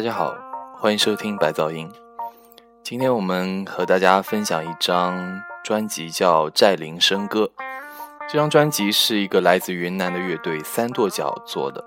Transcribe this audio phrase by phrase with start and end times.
[0.00, 0.34] 大家好，
[0.78, 1.86] 欢迎收听白噪音。
[2.82, 7.44] 今天我们和大家分享一张专辑，叫《寨林笙歌》。
[8.26, 11.84] 这张专辑是一个来自云南的乐队三跺脚做的。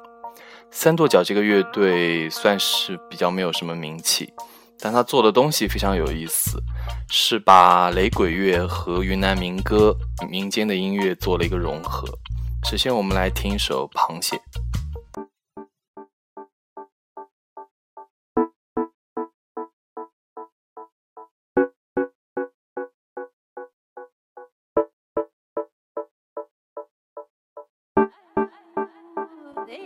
[0.70, 4.32] 三跺脚这个乐队算是比较没有什么名气，
[4.80, 6.62] 但他做的东西非常有意思，
[7.10, 9.98] 是把雷鬼乐和云南民歌、
[10.30, 12.08] 民间的音乐做了一个融合。
[12.70, 14.38] 首先，我们来听一首《螃蟹》。
[29.66, 29.80] They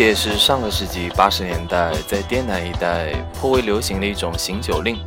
[0.00, 4.98] 这也是上个世纪八十年代在滇南一带颇为流行的一种行酒令。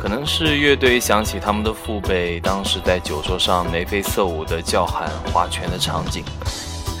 [0.00, 6.22] 可能是乐队想起他们的父辈当时在酒桌上眉飞色舞的叫喊划拳的场景，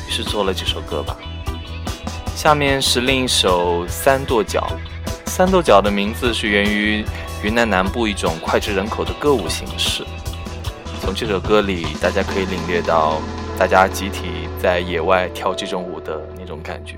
[0.08, 1.16] 于是做了这首歌吧。
[2.34, 4.66] 下面是另一首《三跺脚》。
[5.30, 7.04] 三跺脚的名字是源于
[7.44, 10.04] 云南南部一种脍炙人口的歌舞形式。
[11.00, 13.20] 从这首歌里，大家可以领略到
[13.56, 16.96] 大家集体在野外跳这种舞的那种感觉。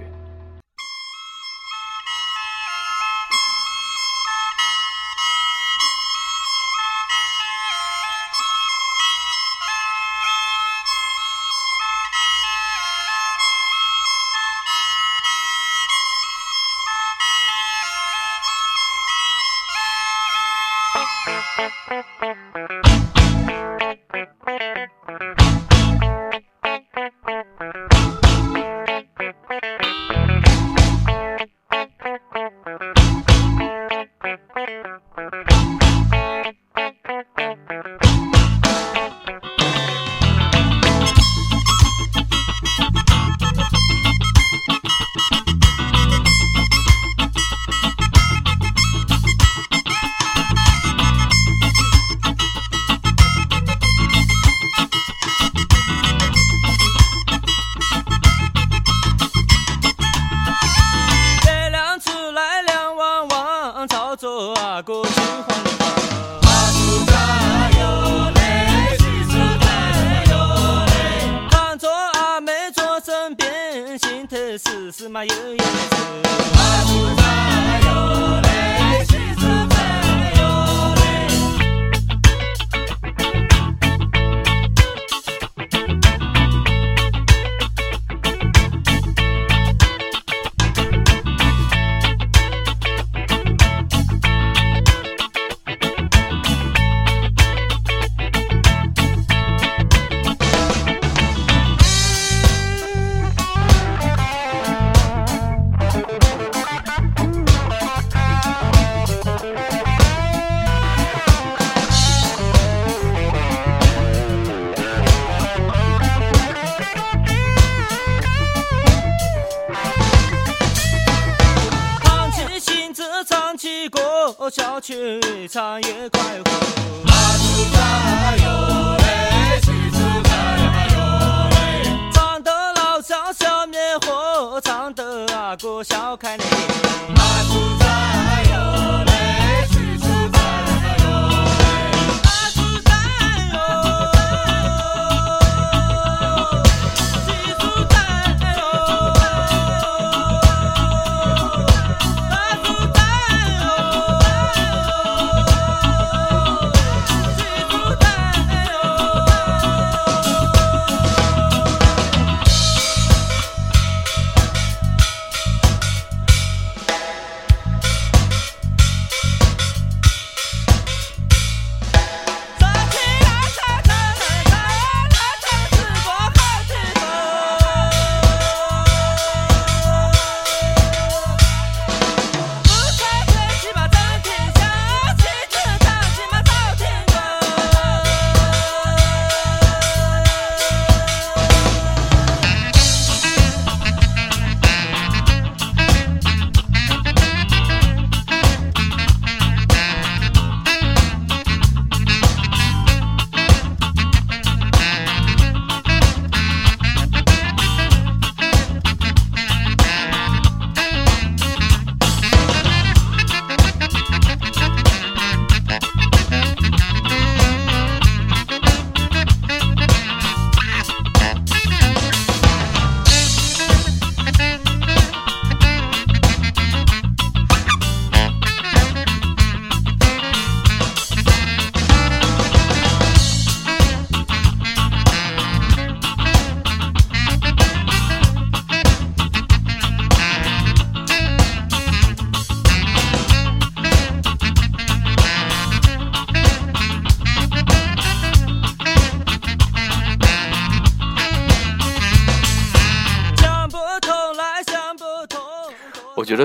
[135.57, 136.37] 得阿哥笑开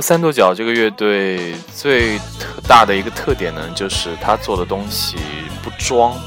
[0.02, 2.20] 三跺脚这个乐队最
[2.68, 5.18] 大的一个特点呢，就是他做的东西
[5.62, 6.18] 不装，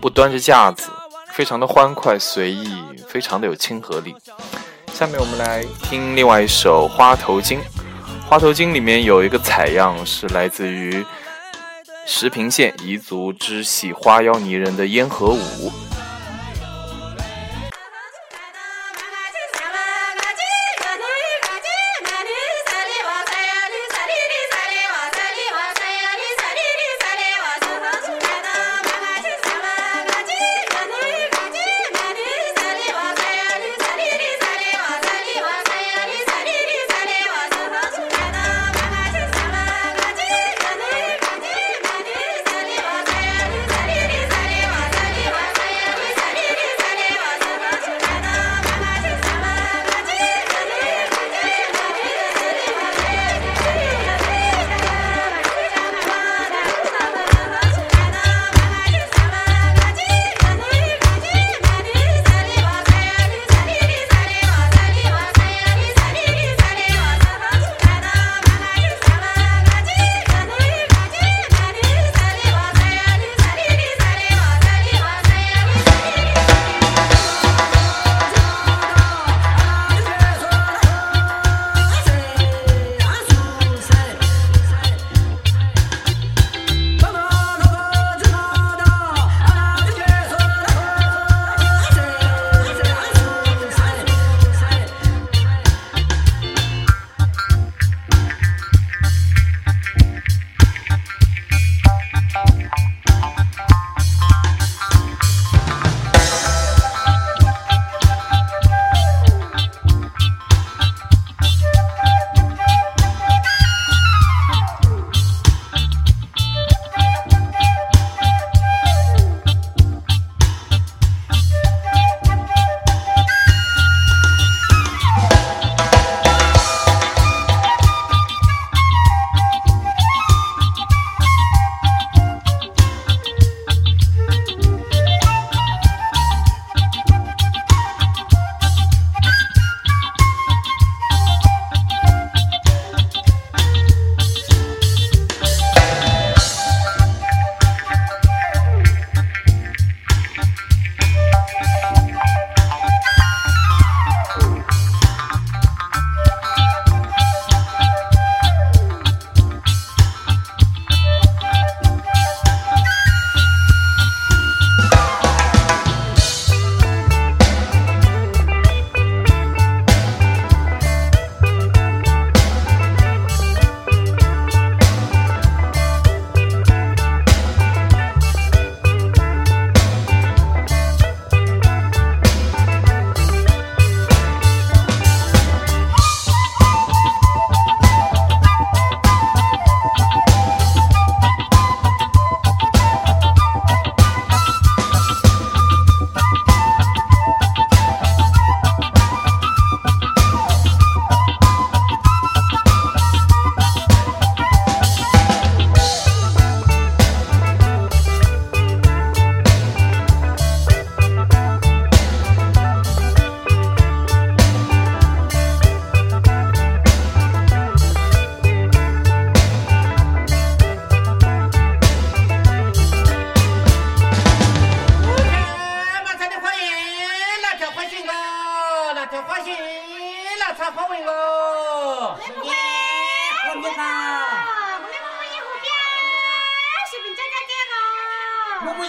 [0.00, 0.90] 不端着架子，
[1.32, 2.74] 非常的欢快随意，
[3.06, 4.14] 非常的有亲和力。
[4.92, 7.42] 下面我们来听另外一首《花头巾》。
[8.28, 11.04] 《花头巾》里面有一个采样是来自于
[12.06, 15.72] 石屏县彝族支系花妖泥人的烟盒舞。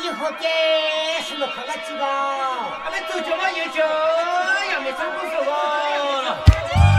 [0.03, 0.51] 以后点
[1.23, 3.81] 是了看个几个，俺们走脚嘛有脚，
[4.69, 6.92] 也没走不熟哦。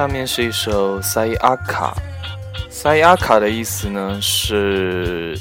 [0.00, 1.94] 下面是一首塞阿卡，
[2.70, 5.38] 塞阿卡的意思呢是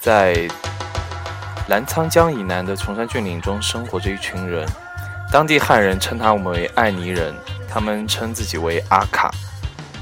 [0.00, 0.48] 在
[1.68, 4.66] 澜沧江以南的崇山峻岭中生活着一群人，
[5.30, 7.34] 当地汉人称他们为爱尼人，
[7.68, 9.30] 他们称自己为阿卡，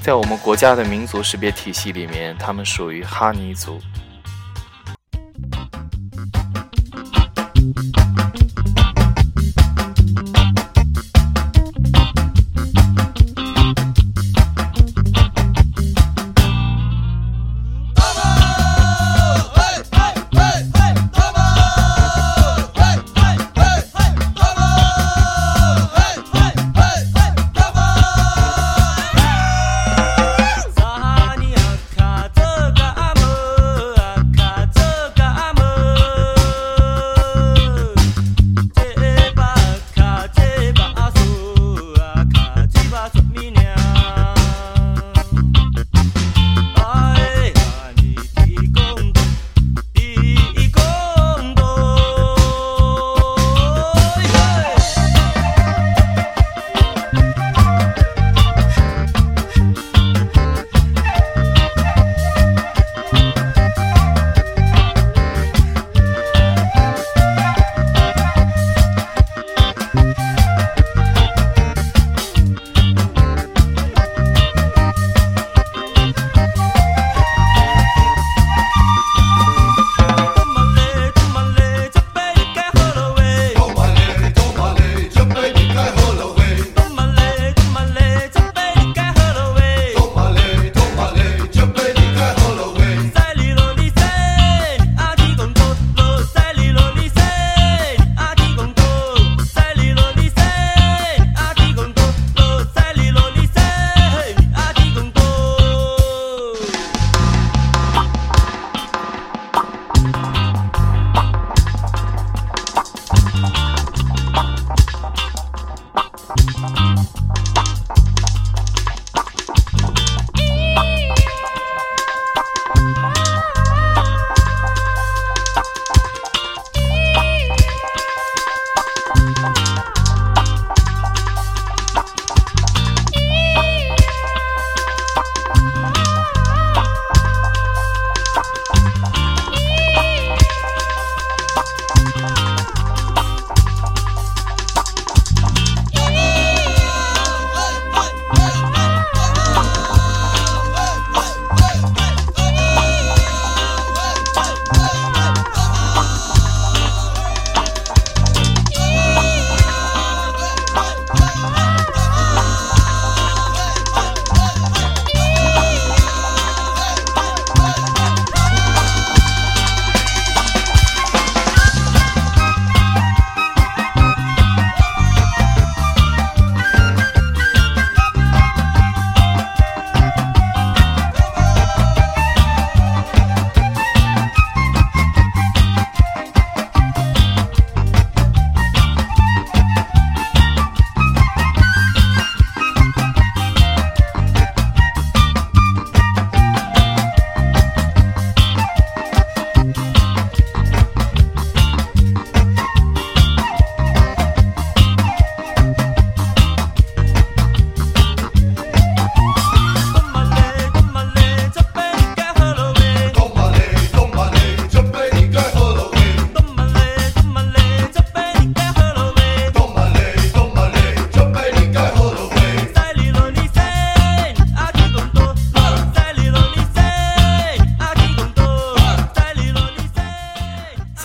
[0.01, 3.81] 在我们国家的民族识别体系里面，他们属于哈尼族。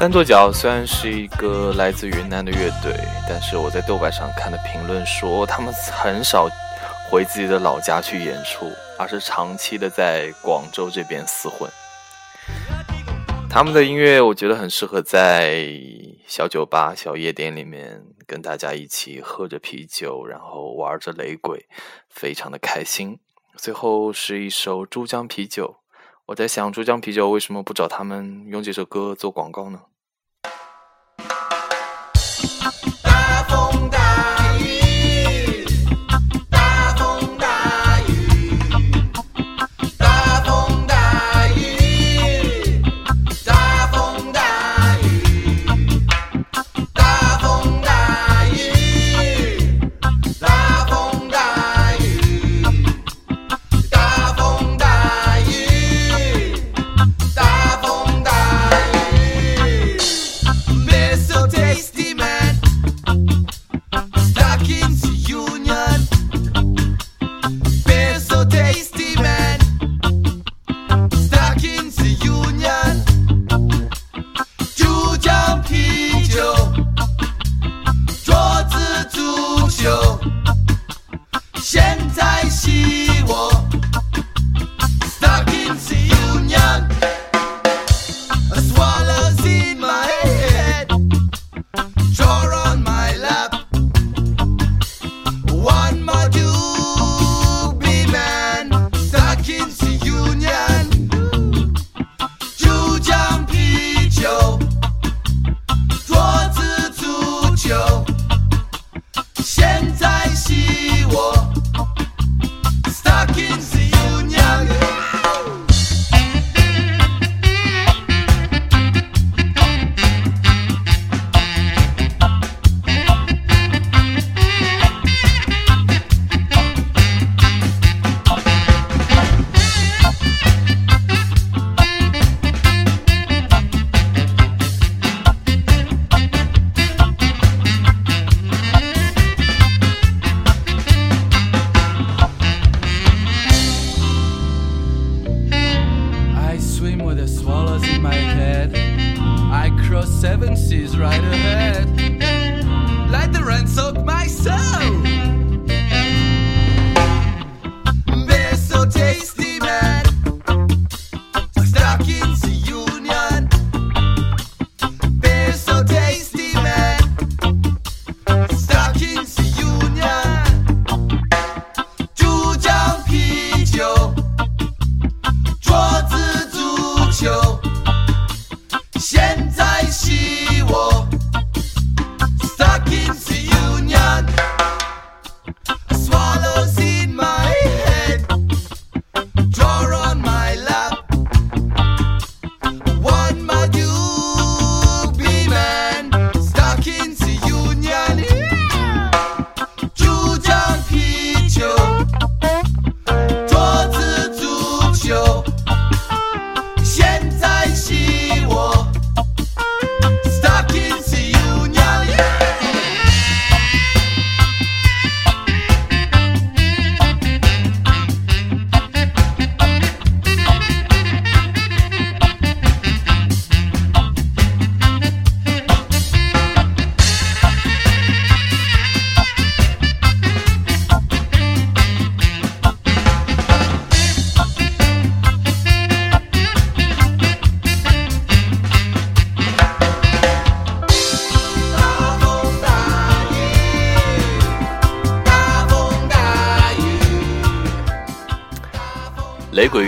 [0.02, 2.92] 三跺脚虽然是一个来自云南的乐队，
[3.30, 6.50] 但是我在豆瓣上看的评论说，他们很少
[7.08, 8.66] 回自己的老家去演出，
[8.98, 11.70] 而是长期的在广州这边厮混。
[13.48, 15.72] 他们的音乐我觉得很适合在
[16.26, 21.68] 小酒吧、小夜店里面跟大家一起喝着啤酒，然后玩着雷鬼，
[22.10, 23.20] 非常的开心。
[23.56, 25.76] 最后是一首珠江啤酒，
[26.26, 29.82] 我在想珠江啤酒为什么不找他们用这首歌做广告呢？
[92.22, 92.51] Star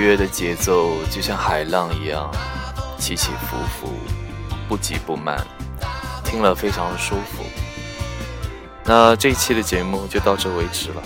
[0.04, 2.30] 乐的节奏就像海浪一样
[2.98, 3.94] 起起伏伏，
[4.68, 5.38] 不急不慢，
[6.24, 7.44] 听了非常的舒服。
[8.84, 11.02] 那这一期的节目就到这为止了，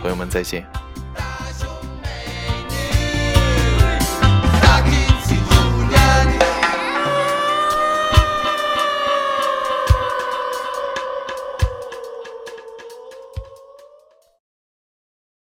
[0.00, 0.66] 朋友们再见。